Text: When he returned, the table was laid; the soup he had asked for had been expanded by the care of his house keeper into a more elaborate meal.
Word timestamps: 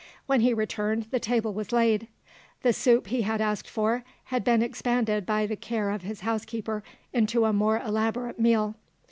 When 0.25 0.41
he 0.41 0.51
returned, 0.51 1.03
the 1.11 1.19
table 1.19 1.53
was 1.53 1.71
laid; 1.71 2.07
the 2.63 2.73
soup 2.73 3.05
he 3.05 3.21
had 3.21 3.39
asked 3.39 3.69
for 3.69 4.03
had 4.23 4.43
been 4.43 4.63
expanded 4.63 5.27
by 5.27 5.45
the 5.45 5.55
care 5.55 5.91
of 5.91 6.01
his 6.01 6.21
house 6.21 6.43
keeper 6.43 6.83
into 7.13 7.45
a 7.45 7.53
more 7.53 7.79
elaborate 7.79 8.39
meal. 8.39 8.73